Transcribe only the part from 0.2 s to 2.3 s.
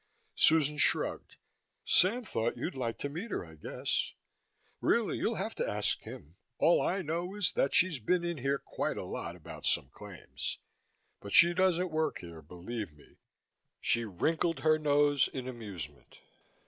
Susan shrugged. "Sam